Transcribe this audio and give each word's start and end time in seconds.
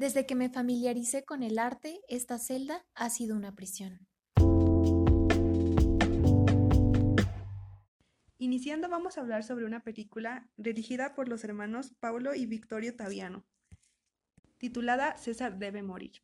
Desde 0.00 0.24
que 0.24 0.34
me 0.34 0.48
familiaricé 0.48 1.26
con 1.26 1.42
el 1.42 1.58
arte, 1.58 2.00
esta 2.08 2.38
celda 2.38 2.86
ha 2.94 3.10
sido 3.10 3.36
una 3.36 3.54
prisión. 3.54 4.08
Iniciando 8.38 8.88
vamos 8.88 9.18
a 9.18 9.20
hablar 9.20 9.44
sobre 9.44 9.66
una 9.66 9.80
película 9.80 10.48
dirigida 10.56 11.14
por 11.14 11.28
los 11.28 11.44
hermanos 11.44 11.92
Paulo 12.00 12.34
y 12.34 12.46
Victorio 12.46 12.96
Taviano, 12.96 13.44
titulada 14.56 15.18
César 15.18 15.58
debe 15.58 15.82
morir. 15.82 16.22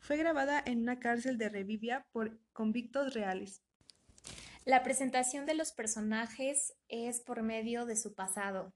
Fue 0.00 0.16
grabada 0.16 0.60
en 0.66 0.80
una 0.80 0.98
cárcel 0.98 1.38
de 1.38 1.50
Revivia 1.50 2.08
por 2.10 2.40
convictos 2.52 3.14
reales. 3.14 3.62
La 4.64 4.82
presentación 4.82 5.46
de 5.46 5.54
los 5.54 5.70
personajes 5.70 6.74
es 6.88 7.20
por 7.20 7.44
medio 7.44 7.86
de 7.86 7.94
su 7.94 8.12
pasado. 8.16 8.74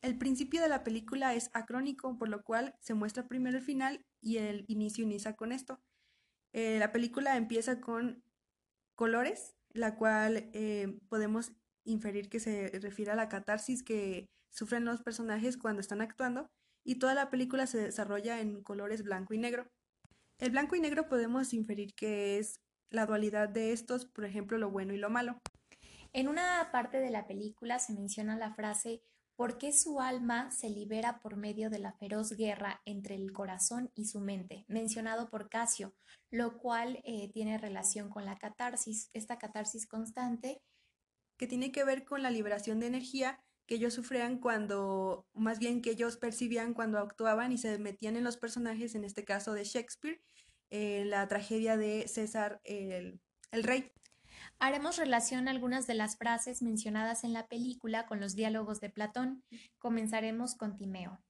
El 0.00 0.16
principio 0.16 0.62
de 0.62 0.68
la 0.68 0.84
película 0.84 1.34
es 1.34 1.50
acrónico, 1.54 2.16
por 2.18 2.28
lo 2.28 2.42
cual 2.42 2.74
se 2.80 2.94
muestra 2.94 3.26
primero 3.26 3.58
el 3.58 3.64
final 3.64 4.04
y 4.20 4.38
el 4.38 4.64
inicio 4.68 5.04
inicia 5.04 5.34
con 5.34 5.50
esto. 5.50 5.80
Eh, 6.52 6.78
la 6.78 6.92
película 6.92 7.36
empieza 7.36 7.80
con 7.80 8.22
colores, 8.94 9.56
la 9.70 9.96
cual 9.96 10.50
eh, 10.52 10.98
podemos 11.08 11.52
inferir 11.84 12.28
que 12.28 12.40
se 12.40 12.70
refiere 12.80 13.10
a 13.10 13.16
la 13.16 13.28
catarsis 13.28 13.82
que 13.82 14.26
sufren 14.50 14.84
los 14.84 15.02
personajes 15.02 15.56
cuando 15.56 15.80
están 15.80 16.00
actuando, 16.00 16.48
y 16.84 16.96
toda 16.98 17.14
la 17.14 17.28
película 17.28 17.66
se 17.66 17.78
desarrolla 17.78 18.40
en 18.40 18.62
colores 18.62 19.02
blanco 19.02 19.34
y 19.34 19.38
negro. 19.38 19.68
El 20.38 20.50
blanco 20.50 20.76
y 20.76 20.80
negro 20.80 21.08
podemos 21.08 21.52
inferir 21.52 21.94
que 21.94 22.38
es 22.38 22.60
la 22.90 23.04
dualidad 23.04 23.48
de 23.48 23.72
estos, 23.72 24.06
por 24.06 24.24
ejemplo, 24.24 24.58
lo 24.58 24.70
bueno 24.70 24.94
y 24.94 24.98
lo 24.98 25.10
malo. 25.10 25.40
En 26.12 26.28
una 26.28 26.70
parte 26.72 26.98
de 26.98 27.10
la 27.10 27.26
película 27.26 27.78
se 27.78 27.92
menciona 27.92 28.36
la 28.36 28.54
frase 28.54 29.02
¿Por 29.38 29.56
qué 29.56 29.72
su 29.72 30.00
alma 30.00 30.50
se 30.50 30.68
libera 30.68 31.20
por 31.20 31.36
medio 31.36 31.70
de 31.70 31.78
la 31.78 31.92
feroz 31.92 32.32
guerra 32.32 32.82
entre 32.84 33.14
el 33.14 33.30
corazón 33.30 33.92
y 33.94 34.06
su 34.06 34.18
mente? 34.18 34.64
mencionado 34.66 35.30
por 35.30 35.48
Casio, 35.48 35.94
lo 36.28 36.58
cual 36.58 37.00
eh, 37.04 37.30
tiene 37.32 37.56
relación 37.56 38.10
con 38.10 38.24
la 38.24 38.36
catarsis, 38.36 39.10
esta 39.12 39.38
catarsis 39.38 39.86
constante. 39.86 40.60
Que 41.36 41.46
tiene 41.46 41.70
que 41.70 41.84
ver 41.84 42.04
con 42.04 42.24
la 42.24 42.32
liberación 42.32 42.80
de 42.80 42.88
energía 42.88 43.38
que 43.68 43.76
ellos 43.76 43.94
sufrían 43.94 44.40
cuando, 44.40 45.28
más 45.34 45.60
bien 45.60 45.82
que 45.82 45.92
ellos 45.92 46.16
percibían 46.16 46.74
cuando 46.74 46.98
actuaban 46.98 47.52
y 47.52 47.58
se 47.58 47.78
metían 47.78 48.16
en 48.16 48.24
los 48.24 48.38
personajes, 48.38 48.96
en 48.96 49.04
este 49.04 49.24
caso 49.24 49.52
de 49.52 49.62
Shakespeare, 49.62 50.20
en 50.70 51.10
la 51.10 51.28
tragedia 51.28 51.76
de 51.76 52.08
César 52.08 52.60
el 52.64 53.20
Rey. 53.52 53.92
Haremos 54.58 54.96
relación 54.96 55.48
a 55.48 55.50
algunas 55.50 55.86
de 55.86 55.94
las 55.94 56.16
frases 56.16 56.62
mencionadas 56.62 57.24
en 57.24 57.32
la 57.32 57.46
película 57.46 58.06
con 58.06 58.20
los 58.20 58.34
diálogos 58.34 58.80
de 58.80 58.90
Platón. 58.90 59.42
Comenzaremos 59.78 60.54
con 60.54 60.76
Timeo. 60.76 61.20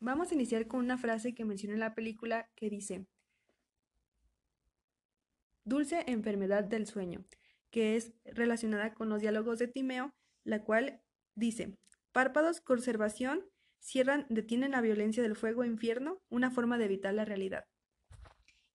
Vamos 0.00 0.30
a 0.30 0.34
iniciar 0.34 0.66
con 0.66 0.80
una 0.80 0.96
frase 0.96 1.34
que 1.34 1.44
menciona 1.44 1.74
en 1.74 1.80
la 1.80 1.94
película 1.94 2.48
que 2.56 2.70
dice, 2.70 3.06
Dulce 5.64 6.04
enfermedad 6.06 6.64
del 6.64 6.86
sueño, 6.86 7.24
que 7.70 7.96
es 7.96 8.12
relacionada 8.24 8.94
con 8.94 9.08
los 9.08 9.20
diálogos 9.20 9.58
de 9.58 9.68
Timeo, 9.68 10.14
la 10.42 10.64
cual 10.64 11.02
dice, 11.34 11.76
párpados, 12.12 12.60
conservación, 12.60 13.44
cierran, 13.78 14.26
detienen 14.30 14.72
la 14.72 14.80
violencia 14.80 15.22
del 15.22 15.36
fuego, 15.36 15.64
infierno, 15.64 16.22
una 16.28 16.50
forma 16.50 16.78
de 16.78 16.86
evitar 16.86 17.14
la 17.14 17.24
realidad. 17.24 17.66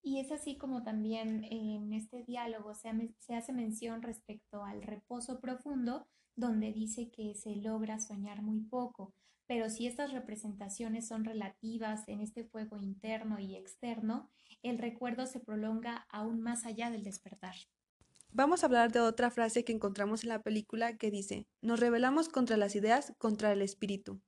Y 0.07 0.19
es 0.19 0.31
así 0.31 0.55
como 0.55 0.83
también 0.83 1.45
en 1.45 1.91
este 1.91 2.23
diálogo 2.23 2.75
se, 2.75 2.91
hace 3.35 3.53
mención 3.53 4.03
respecto 4.03 4.63
al 4.63 4.83
reposo 4.83 5.39
profundo, 5.39 6.05
donde 6.35 6.71
dice 6.71 7.09
que 7.09 7.33
se 7.33 7.55
logra 7.55 7.99
soñar 7.99 8.43
muy 8.43 8.59
poco, 8.59 9.15
pero 9.47 9.67
si 9.67 9.87
estas 9.87 10.11
representaciones 10.11 11.07
son 11.07 11.25
relativas 11.25 12.07
en 12.07 12.21
este 12.21 12.43
fuego 12.43 12.77
interno 12.77 13.39
y 13.39 13.55
externo, 13.55 14.29
el 14.61 14.77
recuerdo 14.77 15.25
se 15.25 15.39
prolonga 15.39 16.05
aún 16.11 16.39
más 16.39 16.67
allá 16.67 16.91
del 16.91 17.03
despertar. 17.03 17.55
Vamos 18.31 18.61
a 18.61 18.67
hablar 18.67 18.91
de 18.91 18.99
otra 18.99 19.31
frase 19.31 19.63
que 19.63 19.73
encontramos 19.73 20.23
en 20.23 20.29
la 20.29 20.43
película 20.43 20.97
que 20.97 21.09
dice, 21.09 21.47
nos 21.61 21.79
rebelamos 21.79 22.29
contra 22.29 22.57
las 22.57 22.75
ideas, 22.75 23.15
contra 23.17 23.51
el 23.51 23.63
espíritu 23.63 24.21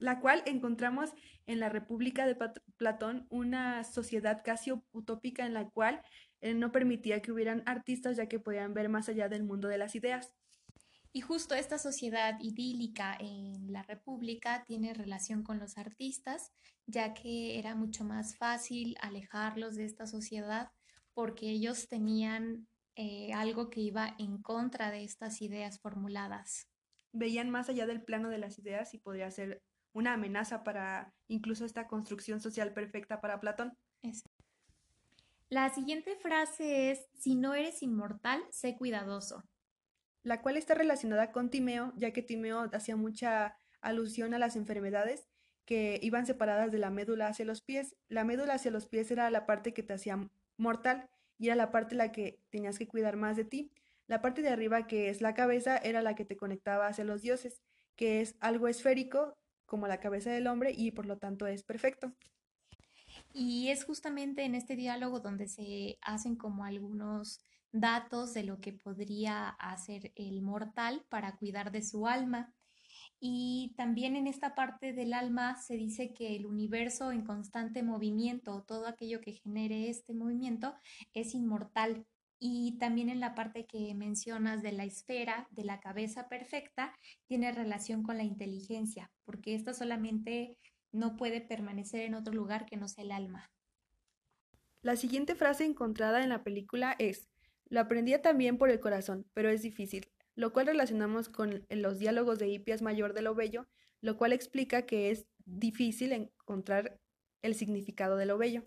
la 0.00 0.18
cual 0.18 0.42
encontramos 0.46 1.12
en 1.46 1.60
la 1.60 1.68
República 1.68 2.26
de 2.26 2.36
Platón 2.76 3.26
una 3.30 3.84
sociedad 3.84 4.42
casi 4.44 4.72
utópica 4.92 5.46
en 5.46 5.54
la 5.54 5.68
cual 5.68 6.02
él 6.40 6.58
no 6.58 6.72
permitía 6.72 7.22
que 7.22 7.30
hubieran 7.30 7.62
artistas 7.66 8.16
ya 8.16 8.26
que 8.26 8.40
podían 8.40 8.74
ver 8.74 8.88
más 8.88 9.08
allá 9.08 9.28
del 9.28 9.44
mundo 9.44 9.68
de 9.68 9.78
las 9.78 9.94
ideas. 9.94 10.34
Y 11.12 11.20
justo 11.20 11.54
esta 11.54 11.78
sociedad 11.78 12.38
idílica 12.40 13.16
en 13.18 13.72
la 13.72 13.82
República 13.82 14.64
tiene 14.64 14.94
relación 14.94 15.42
con 15.42 15.58
los 15.58 15.76
artistas, 15.76 16.52
ya 16.86 17.14
que 17.14 17.58
era 17.58 17.74
mucho 17.74 18.04
más 18.04 18.36
fácil 18.36 18.96
alejarlos 19.00 19.76
de 19.76 19.84
esta 19.84 20.06
sociedad 20.06 20.70
porque 21.12 21.50
ellos 21.50 21.88
tenían 21.88 22.68
eh, 22.96 23.32
algo 23.34 23.70
que 23.70 23.80
iba 23.80 24.14
en 24.18 24.40
contra 24.40 24.90
de 24.90 25.04
estas 25.04 25.42
ideas 25.42 25.80
formuladas. 25.80 26.68
Veían 27.12 27.50
más 27.50 27.68
allá 27.68 27.86
del 27.86 28.02
plano 28.02 28.30
de 28.30 28.38
las 28.38 28.58
ideas 28.58 28.94
y 28.94 28.98
podría 28.98 29.30
ser 29.30 29.62
una 29.92 30.14
amenaza 30.14 30.64
para 30.64 31.12
incluso 31.28 31.64
esta 31.64 31.86
construcción 31.86 32.40
social 32.40 32.72
perfecta 32.72 33.20
para 33.20 33.40
Platón. 33.40 33.76
La 35.48 35.68
siguiente 35.70 36.16
frase 36.16 36.90
es, 36.90 37.08
si 37.14 37.34
no 37.34 37.54
eres 37.54 37.82
inmortal, 37.82 38.42
sé 38.50 38.76
cuidadoso. 38.76 39.42
La 40.22 40.42
cual 40.42 40.56
está 40.56 40.74
relacionada 40.74 41.32
con 41.32 41.50
Timeo, 41.50 41.92
ya 41.96 42.12
que 42.12 42.22
Timeo 42.22 42.70
hacía 42.72 42.96
mucha 42.96 43.56
alusión 43.80 44.34
a 44.34 44.38
las 44.38 44.54
enfermedades 44.56 45.26
que 45.64 45.98
iban 46.02 46.26
separadas 46.26 46.72
de 46.72 46.78
la 46.78 46.90
médula 46.90 47.28
hacia 47.28 47.44
los 47.44 47.62
pies. 47.62 47.96
La 48.08 48.24
médula 48.24 48.54
hacia 48.54 48.70
los 48.70 48.86
pies 48.86 49.10
era 49.10 49.30
la 49.30 49.46
parte 49.46 49.72
que 49.72 49.82
te 49.82 49.92
hacía 49.92 50.28
mortal 50.56 51.08
y 51.38 51.46
era 51.46 51.56
la 51.56 51.70
parte 51.70 51.94
la 51.94 52.12
que 52.12 52.40
tenías 52.50 52.78
que 52.78 52.86
cuidar 52.86 53.16
más 53.16 53.36
de 53.36 53.44
ti. 53.44 53.72
La 54.06 54.20
parte 54.20 54.42
de 54.42 54.48
arriba, 54.48 54.86
que 54.86 55.08
es 55.08 55.20
la 55.20 55.34
cabeza, 55.34 55.76
era 55.78 56.02
la 56.02 56.14
que 56.14 56.24
te 56.24 56.36
conectaba 56.36 56.86
hacia 56.86 57.04
los 57.04 57.22
dioses, 57.22 57.62
que 57.96 58.20
es 58.20 58.36
algo 58.40 58.68
esférico 58.68 59.36
como 59.70 59.86
la 59.86 60.00
cabeza 60.00 60.32
del 60.32 60.48
hombre 60.48 60.72
y 60.76 60.90
por 60.90 61.06
lo 61.06 61.16
tanto 61.16 61.46
es 61.46 61.62
perfecto. 61.62 62.12
Y 63.32 63.68
es 63.68 63.84
justamente 63.84 64.42
en 64.42 64.56
este 64.56 64.74
diálogo 64.74 65.20
donde 65.20 65.46
se 65.46 65.96
hacen 66.02 66.34
como 66.34 66.64
algunos 66.64 67.38
datos 67.70 68.34
de 68.34 68.42
lo 68.42 68.60
que 68.60 68.72
podría 68.72 69.48
hacer 69.50 70.12
el 70.16 70.42
mortal 70.42 71.06
para 71.08 71.36
cuidar 71.36 71.70
de 71.70 71.82
su 71.84 72.08
alma. 72.08 72.52
Y 73.20 73.72
también 73.76 74.16
en 74.16 74.26
esta 74.26 74.56
parte 74.56 74.92
del 74.92 75.12
alma 75.12 75.56
se 75.56 75.76
dice 75.76 76.12
que 76.12 76.34
el 76.34 76.46
universo 76.46 77.12
en 77.12 77.24
constante 77.24 77.84
movimiento, 77.84 78.64
todo 78.66 78.88
aquello 78.88 79.20
que 79.20 79.34
genere 79.34 79.88
este 79.88 80.14
movimiento, 80.14 80.74
es 81.14 81.32
inmortal 81.34 82.06
y 82.40 82.78
también 82.78 83.10
en 83.10 83.20
la 83.20 83.34
parte 83.34 83.66
que 83.66 83.94
mencionas 83.94 84.62
de 84.62 84.72
la 84.72 84.84
esfera, 84.84 85.46
de 85.50 85.62
la 85.62 85.78
cabeza 85.78 86.28
perfecta, 86.28 86.94
tiene 87.26 87.52
relación 87.52 88.02
con 88.02 88.16
la 88.16 88.24
inteligencia, 88.24 89.12
porque 89.24 89.54
esta 89.54 89.74
solamente 89.74 90.56
no 90.90 91.16
puede 91.16 91.42
permanecer 91.42 92.00
en 92.00 92.14
otro 92.14 92.32
lugar 92.32 92.64
que 92.64 92.78
no 92.78 92.88
sea 92.88 93.04
el 93.04 93.12
alma. 93.12 93.52
La 94.82 94.96
siguiente 94.96 95.34
frase 95.34 95.66
encontrada 95.66 96.22
en 96.22 96.30
la 96.30 96.42
película 96.42 96.96
es, 96.98 97.28
lo 97.66 97.80
aprendía 97.80 98.22
también 98.22 98.56
por 98.56 98.70
el 98.70 98.80
corazón, 98.80 99.26
pero 99.34 99.50
es 99.50 99.60
difícil, 99.60 100.10
lo 100.34 100.54
cual 100.54 100.66
relacionamos 100.66 101.28
con 101.28 101.66
los 101.68 101.98
diálogos 101.98 102.38
de 102.38 102.48
Hipias 102.48 102.80
Mayor 102.80 103.12
de 103.12 103.20
lo 103.20 103.34
Bello, 103.34 103.68
lo 104.00 104.16
cual 104.16 104.32
explica 104.32 104.86
que 104.86 105.10
es 105.10 105.26
difícil 105.44 106.12
encontrar 106.12 106.98
el 107.42 107.54
significado 107.54 108.16
de 108.16 108.26
lo 108.26 108.38
bello. 108.38 108.64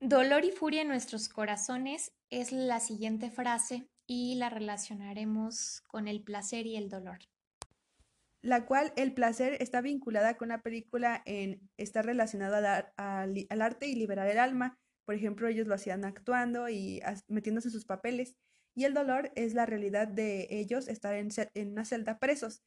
Dolor 0.00 0.44
y 0.44 0.52
furia 0.52 0.82
en 0.82 0.88
nuestros 0.88 1.28
corazones 1.28 2.12
es 2.30 2.52
la 2.52 2.78
siguiente 2.78 3.32
frase 3.32 3.88
y 4.06 4.36
la 4.36 4.48
relacionaremos 4.48 5.82
con 5.88 6.06
el 6.06 6.22
placer 6.22 6.66
y 6.66 6.76
el 6.76 6.88
dolor. 6.88 7.18
La 8.40 8.64
cual 8.64 8.92
el 8.94 9.12
placer 9.12 9.56
está 9.60 9.80
vinculada 9.80 10.36
con 10.36 10.50
la 10.50 10.62
película 10.62 11.20
en 11.26 11.68
estar 11.76 12.06
relacionada 12.06 12.92
al, 12.96 13.60
arte 13.60 13.88
y 13.88 13.96
liberar 13.96 14.28
el 14.28 14.38
alma. 14.38 14.78
Por 15.04 15.16
ejemplo, 15.16 15.48
ellos 15.48 15.66
lo 15.66 15.74
hacían 15.74 16.04
actuando 16.04 16.68
y 16.68 17.02
metiéndose 17.26 17.66
en 17.66 17.72
sus 17.72 17.84
papeles. 17.84 18.36
Y 18.76 18.84
el 18.84 18.94
dolor 18.94 19.32
es 19.34 19.54
la 19.54 19.66
realidad 19.66 20.06
de 20.06 20.46
ellos 20.48 20.86
estar 20.86 21.12
en 21.14 21.32
una 21.72 21.84
celda 21.84 22.20
presos, 22.20 22.62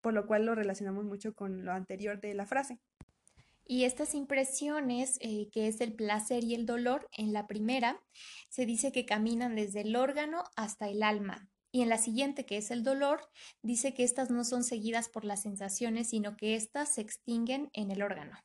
por 0.00 0.14
lo 0.14 0.28
cual 0.28 0.46
lo 0.46 0.54
relacionamos 0.54 1.04
mucho 1.04 1.34
con 1.34 1.64
lo 1.64 1.72
anterior 1.72 2.20
de 2.20 2.34
la 2.34 2.46
frase. 2.46 2.78
Y 3.70 3.84
estas 3.84 4.14
impresiones, 4.14 5.18
eh, 5.20 5.50
que 5.52 5.68
es 5.68 5.82
el 5.82 5.92
placer 5.92 6.42
y 6.42 6.54
el 6.54 6.64
dolor, 6.64 7.06
en 7.12 7.34
la 7.34 7.46
primera 7.46 8.02
se 8.48 8.64
dice 8.64 8.92
que 8.92 9.04
caminan 9.04 9.56
desde 9.56 9.82
el 9.82 9.94
órgano 9.94 10.42
hasta 10.56 10.88
el 10.88 11.02
alma. 11.02 11.50
Y 11.70 11.82
en 11.82 11.90
la 11.90 11.98
siguiente, 11.98 12.46
que 12.46 12.56
es 12.56 12.70
el 12.70 12.82
dolor, 12.82 13.28
dice 13.62 13.92
que 13.92 14.04
estas 14.04 14.30
no 14.30 14.44
son 14.44 14.64
seguidas 14.64 15.10
por 15.10 15.26
las 15.26 15.42
sensaciones, 15.42 16.08
sino 16.08 16.34
que 16.34 16.54
éstas 16.54 16.94
se 16.94 17.02
extinguen 17.02 17.68
en 17.74 17.90
el 17.90 18.00
órgano. 18.00 18.38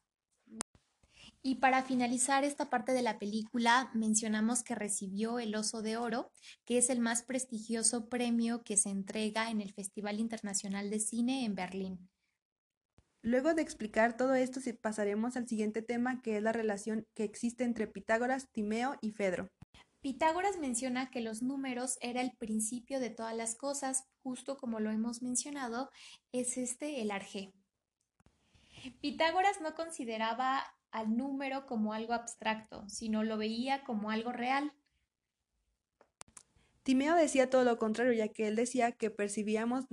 Y 1.42 1.56
para 1.56 1.84
finalizar 1.84 2.44
esta 2.44 2.70
parte 2.70 2.92
de 2.92 3.02
la 3.02 3.18
película, 3.18 3.92
mencionamos 3.94 4.62
que 4.62 4.76
recibió 4.76 5.40
el 5.40 5.56
Oso 5.56 5.82
de 5.82 5.96
Oro, 5.96 6.32
que 6.66 6.78
es 6.78 6.90
el 6.90 7.00
más 7.00 7.24
prestigioso 7.24 8.10
premio 8.10 8.62
que 8.64 8.76
se 8.76 8.90
entrega 8.90 9.50
en 9.50 9.62
el 9.62 9.74
Festival 9.74 10.20
Internacional 10.20 10.90
de 10.90 11.00
Cine 11.00 11.46
en 11.46 11.56
Berlín. 11.56 12.10
Luego 13.26 13.54
de 13.54 13.62
explicar 13.62 14.18
todo 14.18 14.36
esto, 14.36 14.60
pasaremos 14.82 15.38
al 15.38 15.48
siguiente 15.48 15.82
tema, 15.82 16.22
que 16.22 16.36
es 16.36 16.44
la 16.44 16.52
relación 16.52 17.08
que 17.16 17.24
existe 17.24 17.64
entre 17.64 17.88
Pitágoras, 17.88 18.52
Timeo 18.52 18.98
y 19.00 19.12
Fedro. 19.12 19.48
Pitágoras 20.02 20.58
menciona 20.60 21.10
que 21.10 21.22
los 21.22 21.42
números 21.42 21.98
era 22.02 22.20
el 22.20 22.36
principio 22.38 23.00
de 23.00 23.10
todas 23.10 23.34
las 23.34 23.56
cosas, 23.56 24.04
justo 24.24 24.58
como 24.58 24.82
lo 24.82 24.92
hemos 24.92 25.22
mencionado, 25.22 25.90
es 26.34 26.58
este 26.58 27.02
el 27.02 27.12
arjé. 27.12 27.54
Pitágoras 29.00 29.62
no 29.62 29.74
consideraba 29.74 30.62
al 30.92 31.16
número 31.16 31.66
como 31.66 31.94
algo 31.94 32.12
abstracto, 32.12 32.84
sino 32.90 33.24
lo 33.24 33.38
veía 33.38 33.86
como 33.86 34.12
algo 34.12 34.34
real. 34.34 34.74
Timeo 36.84 37.16
decía 37.16 37.50
todo 37.50 37.64
lo 37.64 37.78
contrario, 37.78 38.14
ya 38.14 38.28
que 38.28 38.48
él 38.48 38.56
decía 38.56 38.92
que 38.92 39.10
percibíamos 39.10 39.86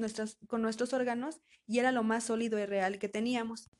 con 0.48 0.62
nuestros 0.62 0.92
órganos 0.92 1.40
y 1.66 1.78
era 1.78 1.92
lo 1.92 2.02
más 2.02 2.24
sólido 2.24 2.58
y 2.58 2.66
real 2.66 2.98
que 2.98 3.08
teníamos. 3.08 3.70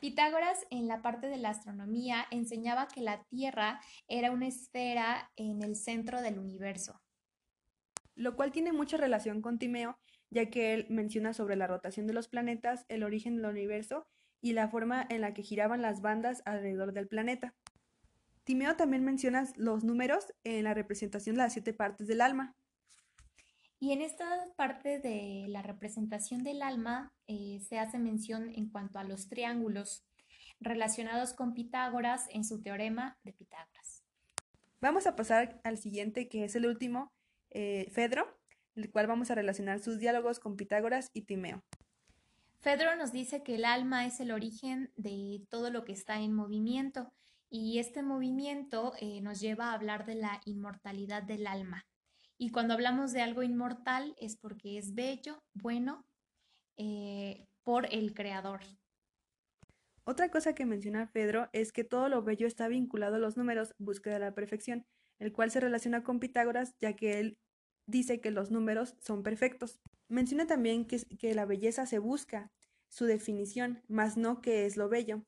Pitágoras 0.00 0.64
en 0.70 0.86
la 0.86 1.02
parte 1.02 1.28
de 1.28 1.36
la 1.36 1.50
astronomía 1.50 2.26
enseñaba 2.30 2.88
que 2.88 3.00
la 3.00 3.24
Tierra 3.24 3.80
era 4.08 4.30
una 4.30 4.46
esfera 4.46 5.30
en 5.36 5.62
el 5.62 5.76
centro 5.76 6.22
del 6.22 6.38
universo. 6.38 7.00
Lo 8.14 8.36
cual 8.36 8.52
tiene 8.52 8.72
mucha 8.72 8.96
relación 8.96 9.42
con 9.42 9.58
Timeo, 9.58 9.98
ya 10.30 10.50
que 10.50 10.72
él 10.72 10.86
menciona 10.88 11.32
sobre 11.32 11.56
la 11.56 11.66
rotación 11.66 12.06
de 12.06 12.12
los 12.12 12.28
planetas, 12.28 12.84
el 12.88 13.02
origen 13.02 13.36
del 13.36 13.46
universo 13.46 14.06
y 14.40 14.52
la 14.52 14.68
forma 14.68 15.04
en 15.10 15.20
la 15.20 15.34
que 15.34 15.42
giraban 15.42 15.82
las 15.82 16.00
bandas 16.00 16.42
alrededor 16.44 16.92
del 16.92 17.08
planeta. 17.08 17.54
Timeo 18.44 18.76
también 18.76 19.04
menciona 19.04 19.48
los 19.56 19.84
números 19.84 20.32
en 20.44 20.64
la 20.64 20.74
representación 20.74 21.36
de 21.36 21.42
las 21.42 21.54
siete 21.54 21.72
partes 21.72 22.06
del 22.06 22.20
alma. 22.20 22.54
Y 23.80 23.92
en 23.92 24.02
esta 24.02 24.26
parte 24.56 24.98
de 24.98 25.46
la 25.48 25.62
representación 25.62 26.42
del 26.42 26.62
alma 26.62 27.12
eh, 27.26 27.60
se 27.68 27.78
hace 27.78 27.98
mención 27.98 28.50
en 28.54 28.68
cuanto 28.68 28.98
a 28.98 29.04
los 29.04 29.28
triángulos 29.28 30.04
relacionados 30.60 31.32
con 31.32 31.54
Pitágoras 31.54 32.26
en 32.30 32.44
su 32.44 32.62
teorema 32.62 33.18
de 33.24 33.32
Pitágoras. 33.32 34.04
Vamos 34.80 35.06
a 35.06 35.16
pasar 35.16 35.60
al 35.64 35.78
siguiente, 35.78 36.28
que 36.28 36.44
es 36.44 36.54
el 36.54 36.66
último, 36.66 37.12
eh, 37.50 37.90
Fedro, 37.92 38.38
el 38.74 38.90
cual 38.90 39.06
vamos 39.06 39.30
a 39.30 39.34
relacionar 39.34 39.80
sus 39.80 39.98
diálogos 39.98 40.38
con 40.38 40.56
Pitágoras 40.56 41.10
y 41.14 41.22
Timeo. 41.22 41.62
Fedro 42.60 42.96
nos 42.96 43.12
dice 43.12 43.42
que 43.42 43.56
el 43.56 43.64
alma 43.64 44.06
es 44.06 44.20
el 44.20 44.30
origen 44.30 44.90
de 44.96 45.42
todo 45.50 45.70
lo 45.70 45.84
que 45.84 45.92
está 45.92 46.20
en 46.20 46.32
movimiento 46.32 47.12
y 47.56 47.78
este 47.78 48.02
movimiento 48.02 48.94
eh, 48.98 49.20
nos 49.20 49.38
lleva 49.38 49.66
a 49.70 49.74
hablar 49.74 50.06
de 50.06 50.16
la 50.16 50.40
inmortalidad 50.44 51.22
del 51.22 51.46
alma. 51.46 51.86
Y 52.36 52.50
cuando 52.50 52.74
hablamos 52.74 53.12
de 53.12 53.20
algo 53.20 53.44
inmortal 53.44 54.16
es 54.18 54.36
porque 54.36 54.76
es 54.76 54.96
bello, 54.96 55.40
bueno, 55.52 56.04
eh, 56.76 57.46
por 57.62 57.86
el 57.94 58.12
creador. 58.12 58.62
Otra 60.02 60.32
cosa 60.32 60.56
que 60.56 60.66
menciona 60.66 61.12
Pedro 61.12 61.48
es 61.52 61.70
que 61.70 61.84
todo 61.84 62.08
lo 62.08 62.24
bello 62.24 62.48
está 62.48 62.66
vinculado 62.66 63.14
a 63.14 63.20
los 63.20 63.36
números, 63.36 63.72
búsqueda 63.78 64.14
de 64.14 64.20
la 64.20 64.34
perfección, 64.34 64.84
el 65.20 65.32
cual 65.32 65.52
se 65.52 65.60
relaciona 65.60 66.02
con 66.02 66.18
Pitágoras, 66.18 66.74
ya 66.80 66.96
que 66.96 67.20
él 67.20 67.38
dice 67.86 68.20
que 68.20 68.32
los 68.32 68.50
números 68.50 68.96
son 68.98 69.22
perfectos. 69.22 69.78
Menciona 70.08 70.48
también 70.48 70.86
que, 70.86 70.98
que 71.20 71.36
la 71.36 71.44
belleza 71.44 71.86
se 71.86 72.00
busca, 72.00 72.50
su 72.88 73.04
definición, 73.04 73.80
más 73.86 74.16
no 74.16 74.40
que 74.40 74.66
es 74.66 74.76
lo 74.76 74.88
bello. 74.88 75.22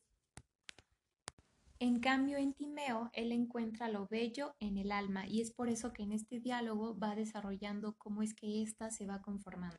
En 1.78 2.00
cambio, 2.00 2.38
en 2.38 2.54
Timeo, 2.54 3.10
él 3.12 3.32
encuentra 3.32 3.90
lo 3.90 4.06
bello 4.06 4.54
en 4.60 4.78
el 4.78 4.90
alma 4.92 5.26
y 5.26 5.42
es 5.42 5.50
por 5.50 5.68
eso 5.68 5.92
que 5.92 6.04
en 6.04 6.12
este 6.12 6.40
diálogo 6.40 6.98
va 6.98 7.14
desarrollando 7.14 7.94
cómo 7.98 8.22
es 8.22 8.32
que 8.32 8.62
ésta 8.62 8.90
se 8.90 9.04
va 9.04 9.20
conformando. 9.20 9.76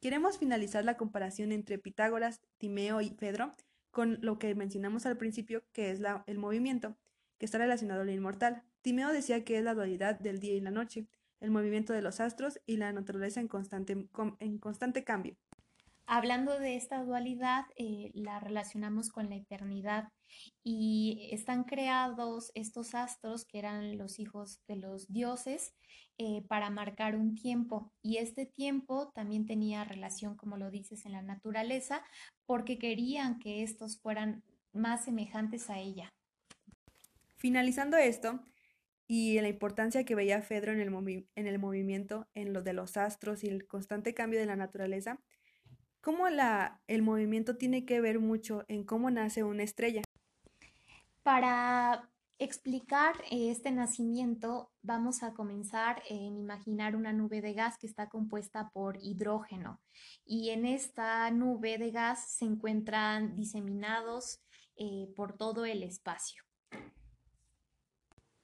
Queremos 0.00 0.38
finalizar 0.38 0.84
la 0.84 0.96
comparación 0.96 1.50
entre 1.50 1.78
Pitágoras, 1.78 2.40
Timeo 2.58 3.00
y 3.00 3.10
Pedro 3.10 3.54
con 3.90 4.18
lo 4.20 4.38
que 4.38 4.54
mencionamos 4.54 5.06
al 5.06 5.16
principio, 5.16 5.64
que 5.72 5.90
es 5.90 6.00
el 6.26 6.38
movimiento, 6.38 6.96
que 7.38 7.46
está 7.46 7.58
relacionado 7.58 8.02
a 8.02 8.04
lo 8.04 8.12
inmortal. 8.12 8.62
Timeo 8.82 9.10
decía 9.10 9.42
que 9.42 9.58
es 9.58 9.64
la 9.64 9.74
dualidad 9.74 10.20
del 10.20 10.38
día 10.38 10.54
y 10.54 10.60
la 10.60 10.70
noche, 10.70 11.08
el 11.40 11.50
movimiento 11.50 11.94
de 11.94 12.02
los 12.02 12.20
astros 12.20 12.60
y 12.66 12.76
la 12.76 12.92
naturaleza 12.92 13.40
en 13.40 13.48
constante, 13.48 14.06
en 14.38 14.58
constante 14.58 15.02
cambio. 15.02 15.36
Hablando 16.08 16.58
de 16.60 16.76
esta 16.76 17.02
dualidad, 17.02 17.64
eh, 17.76 18.12
la 18.14 18.38
relacionamos 18.38 19.10
con 19.10 19.28
la 19.28 19.34
eternidad 19.34 20.12
y 20.62 21.28
están 21.32 21.64
creados 21.64 22.52
estos 22.54 22.94
astros 22.94 23.44
que 23.44 23.58
eran 23.58 23.98
los 23.98 24.20
hijos 24.20 24.60
de 24.68 24.76
los 24.76 25.12
dioses 25.12 25.74
eh, 26.18 26.42
para 26.48 26.70
marcar 26.70 27.16
un 27.16 27.34
tiempo 27.34 27.92
y 28.02 28.18
este 28.18 28.46
tiempo 28.46 29.10
también 29.14 29.46
tenía 29.46 29.82
relación, 29.82 30.36
como 30.36 30.56
lo 30.56 30.70
dices, 30.70 31.06
en 31.06 31.12
la 31.12 31.22
naturaleza 31.22 32.04
porque 32.44 32.78
querían 32.78 33.40
que 33.40 33.64
estos 33.64 33.98
fueran 34.00 34.44
más 34.72 35.04
semejantes 35.04 35.70
a 35.70 35.80
ella. 35.80 36.14
Finalizando 37.36 37.96
esto, 37.96 38.40
y 39.08 39.40
la 39.40 39.48
importancia 39.48 40.04
que 40.04 40.14
veía 40.14 40.42
Fedro 40.42 40.72
en 40.72 40.80
el, 40.80 41.26
en 41.34 41.46
el 41.46 41.58
movimiento, 41.58 42.28
en 42.34 42.52
lo 42.52 42.62
de 42.62 42.72
los 42.72 42.96
astros 42.96 43.44
y 43.44 43.48
el 43.48 43.66
constante 43.66 44.14
cambio 44.14 44.40
de 44.40 44.46
la 44.46 44.56
naturaleza, 44.56 45.20
cómo 46.06 46.28
la, 46.28 46.80
el 46.86 47.02
movimiento 47.02 47.56
tiene 47.56 47.84
que 47.84 48.00
ver 48.00 48.20
mucho 48.20 48.64
en 48.68 48.84
cómo 48.84 49.10
nace 49.10 49.42
una 49.42 49.64
estrella. 49.64 50.02
Para 51.24 52.08
explicar 52.38 53.16
este 53.32 53.72
nacimiento, 53.72 54.70
vamos 54.82 55.24
a 55.24 55.34
comenzar 55.34 56.04
en 56.08 56.38
imaginar 56.38 56.94
una 56.94 57.12
nube 57.12 57.40
de 57.40 57.54
gas 57.54 57.76
que 57.76 57.88
está 57.88 58.08
compuesta 58.08 58.70
por 58.72 58.98
hidrógeno. 59.02 59.80
Y 60.24 60.50
en 60.50 60.64
esta 60.64 61.28
nube 61.32 61.76
de 61.76 61.90
gas 61.90 62.30
se 62.30 62.44
encuentran 62.44 63.34
diseminados 63.34 64.38
eh, 64.76 65.08
por 65.16 65.36
todo 65.36 65.64
el 65.64 65.82
espacio. 65.82 66.44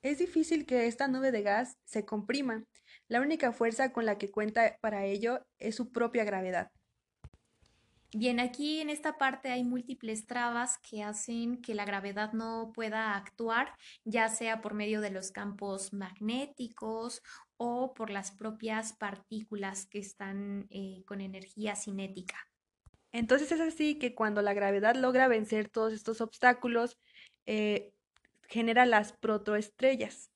Es 0.02 0.18
difícil 0.18 0.66
que 0.66 0.88
esta 0.88 1.06
nube 1.06 1.30
de 1.30 1.42
gas 1.42 1.78
se 1.84 2.04
comprima. 2.04 2.64
La 3.06 3.20
única 3.20 3.52
fuerza 3.52 3.92
con 3.92 4.04
la 4.04 4.18
que 4.18 4.32
cuenta 4.32 4.78
para 4.80 5.04
ello 5.04 5.46
es 5.60 5.76
su 5.76 5.92
propia 5.92 6.24
gravedad. 6.24 6.72
Bien, 8.14 8.40
aquí 8.40 8.80
en 8.80 8.90
esta 8.90 9.16
parte 9.16 9.48
hay 9.50 9.64
múltiples 9.64 10.26
trabas 10.26 10.76
que 10.78 11.02
hacen 11.02 11.62
que 11.62 11.74
la 11.74 11.86
gravedad 11.86 12.34
no 12.34 12.70
pueda 12.74 13.16
actuar, 13.16 13.74
ya 14.04 14.28
sea 14.28 14.60
por 14.60 14.74
medio 14.74 15.00
de 15.00 15.10
los 15.10 15.30
campos 15.30 15.94
magnéticos 15.94 17.22
o 17.56 17.94
por 17.94 18.10
las 18.10 18.30
propias 18.30 18.92
partículas 18.92 19.86
que 19.86 19.98
están 19.98 20.66
eh, 20.68 21.02
con 21.06 21.22
energía 21.22 21.74
cinética. 21.74 22.36
Entonces 23.12 23.50
es 23.50 23.60
así 23.60 23.98
que 23.98 24.14
cuando 24.14 24.42
la 24.42 24.52
gravedad 24.52 24.94
logra 24.94 25.26
vencer 25.26 25.70
todos 25.70 25.94
estos 25.94 26.20
obstáculos, 26.20 26.98
eh, 27.46 27.92
genera 28.46 28.84
las 28.84 29.14
protoestrellas. 29.14 30.30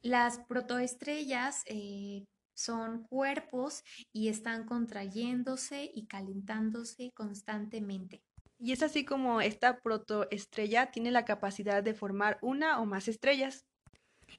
Las 0.00 0.38
protoestrellas 0.38 1.62
eh, 1.66 2.24
son 2.62 3.04
cuerpos 3.04 3.82
y 4.12 4.28
están 4.28 4.64
contrayéndose 4.64 5.90
y 5.94 6.06
calentándose 6.06 7.10
constantemente. 7.14 8.22
Y 8.58 8.72
es 8.72 8.82
así 8.82 9.04
como 9.04 9.40
esta 9.40 9.80
protoestrella 9.80 10.90
tiene 10.92 11.10
la 11.10 11.24
capacidad 11.24 11.82
de 11.82 11.94
formar 11.94 12.38
una 12.42 12.80
o 12.80 12.86
más 12.86 13.08
estrellas. 13.08 13.66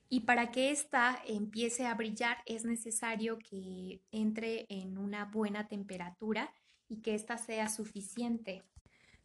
Y 0.09 0.21
para 0.21 0.51
que 0.51 0.71
ésta 0.71 1.21
empiece 1.27 1.85
a 1.85 1.93
brillar 1.93 2.37
es 2.45 2.63
necesario 2.65 3.37
que 3.37 4.01
entre 4.11 4.65
en 4.69 4.97
una 4.97 5.25
buena 5.25 5.67
temperatura 5.67 6.53
y 6.87 7.01
que 7.01 7.15
ésta 7.15 7.37
sea 7.37 7.67
suficiente. 7.67 8.63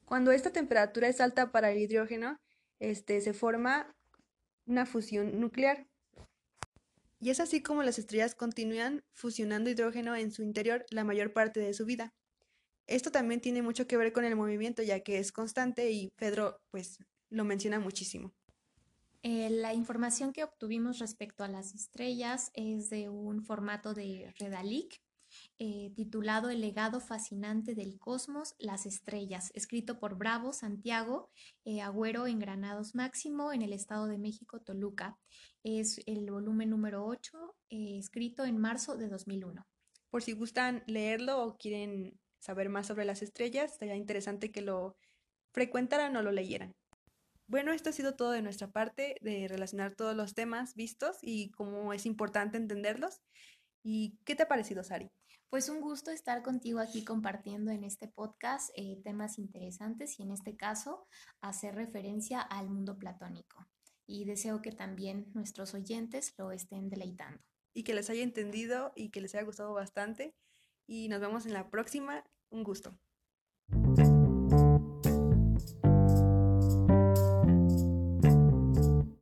Cuando 0.04 0.32
esta 0.32 0.50
temperatura 0.50 1.08
es 1.08 1.20
alta 1.20 1.52
para 1.52 1.70
el 1.70 1.78
hidrógeno, 1.78 2.38
este, 2.80 3.20
se 3.20 3.34
forma 3.34 3.94
una 4.66 4.86
fusión 4.86 5.40
nuclear. 5.40 5.86
Y 7.20 7.30
es 7.30 7.40
así 7.40 7.62
como 7.62 7.82
las 7.82 7.98
estrellas 7.98 8.34
continúan 8.34 9.04
fusionando 9.12 9.70
hidrógeno 9.70 10.14
en 10.14 10.30
su 10.30 10.42
interior 10.42 10.87
la 10.90 11.04
mayor 11.04 11.32
parte 11.32 11.60
de 11.60 11.75
su 11.75 11.84
vida. 11.84 12.14
Esto 12.87 13.10
también 13.10 13.40
tiene 13.40 13.60
mucho 13.60 13.87
que 13.87 13.96
ver 13.96 14.12
con 14.12 14.25
el 14.25 14.37
movimiento, 14.37 14.82
ya 14.82 15.00
que 15.00 15.18
es 15.18 15.32
constante 15.32 15.90
y 15.90 16.10
Pedro 16.16 16.60
pues 16.70 16.98
lo 17.28 17.44
menciona 17.44 17.80
muchísimo. 17.80 18.32
Eh, 19.22 19.50
la 19.50 19.75
información 19.75 20.32
que 20.32 20.44
obtuvimos 20.44 21.00
respecto 21.00 21.42
a 21.42 21.48
las 21.48 21.75
estrellas 21.75 22.50
es 22.54 22.88
de 22.88 23.08
un 23.08 23.42
formato 23.42 23.92
de 23.92 24.32
Redalic 24.38 25.02
eh, 25.60 25.90
titulado 25.96 26.50
El 26.50 26.60
legado 26.60 27.00
fascinante 27.00 27.74
del 27.74 27.98
cosmos, 27.98 28.54
las 28.58 28.86
estrellas, 28.86 29.50
escrito 29.54 29.98
por 29.98 30.16
Bravo 30.16 30.52
Santiago 30.52 31.30
eh, 31.64 31.80
Agüero 31.80 32.28
en 32.28 32.38
Granados 32.38 32.94
Máximo, 32.94 33.52
en 33.52 33.62
el 33.62 33.72
Estado 33.72 34.06
de 34.06 34.18
México, 34.18 34.60
Toluca. 34.60 35.18
Es 35.64 36.00
el 36.06 36.30
volumen 36.30 36.70
número 36.70 37.04
8, 37.04 37.56
eh, 37.70 37.98
escrito 37.98 38.44
en 38.44 38.58
marzo 38.58 38.96
de 38.96 39.08
2001. 39.08 39.66
Por 40.10 40.22
si 40.22 40.32
gustan 40.32 40.84
leerlo 40.86 41.42
o 41.42 41.56
quieren 41.56 42.18
saber 42.38 42.68
más 42.68 42.86
sobre 42.86 43.04
las 43.04 43.22
estrellas, 43.22 43.76
sería 43.78 43.96
interesante 43.96 44.52
que 44.52 44.62
lo 44.62 44.96
frecuentaran 45.52 46.16
o 46.16 46.22
lo 46.22 46.30
leyeran. 46.30 46.72
Bueno, 47.48 47.72
esto 47.72 47.90
ha 47.90 47.92
sido 47.92 48.14
todo 48.14 48.30
de 48.30 48.42
nuestra 48.42 48.70
parte, 48.70 49.16
de 49.22 49.48
relacionar 49.48 49.96
todos 49.96 50.14
los 50.14 50.34
temas 50.34 50.74
vistos 50.74 51.16
y 51.22 51.50
cómo 51.50 51.92
es 51.92 52.06
importante 52.06 52.58
entenderlos. 52.58 53.22
¿Y 53.82 54.18
qué 54.24 54.36
te 54.36 54.44
ha 54.44 54.48
parecido, 54.48 54.84
Sari? 54.84 55.10
Pues 55.50 55.70
un 55.70 55.80
gusto 55.80 56.10
estar 56.10 56.42
contigo 56.42 56.78
aquí 56.78 57.04
compartiendo 57.04 57.70
en 57.70 57.82
este 57.82 58.06
podcast 58.06 58.68
eh, 58.76 59.00
temas 59.02 59.38
interesantes 59.38 60.18
y 60.18 60.22
en 60.22 60.30
este 60.30 60.56
caso 60.58 61.06
hacer 61.40 61.74
referencia 61.74 62.42
al 62.42 62.68
mundo 62.68 62.98
platónico. 62.98 63.66
Y 64.06 64.26
deseo 64.26 64.60
que 64.60 64.72
también 64.72 65.30
nuestros 65.32 65.72
oyentes 65.72 66.34
lo 66.36 66.52
estén 66.52 66.90
deleitando. 66.90 67.42
Y 67.74 67.84
que 67.84 67.94
les 67.94 68.10
haya 68.10 68.22
entendido 68.22 68.92
y 68.94 69.08
que 69.08 69.22
les 69.22 69.34
haya 69.34 69.44
gustado 69.44 69.72
bastante. 69.72 70.34
Y 70.86 71.08
nos 71.08 71.20
vemos 71.20 71.46
en 71.46 71.54
la 71.54 71.70
próxima. 71.70 72.24
Un 72.50 72.62
gusto. 72.62 72.98